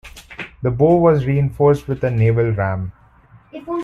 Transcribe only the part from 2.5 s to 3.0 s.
ram.